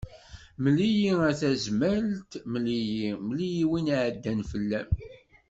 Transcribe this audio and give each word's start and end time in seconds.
Mel-iyi 0.63 1.11
a 1.29 1.31
Tazmalt 1.39 2.31
mel-iyi, 2.51 3.09
mel-iyi 3.27 3.65
win 3.69 3.91
iɛeddan 3.95 4.39
fell-am. 4.51 4.89